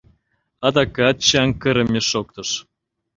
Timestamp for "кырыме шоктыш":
1.61-2.49